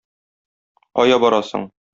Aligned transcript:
Кая 0.95 1.21
барасың? 1.27 1.71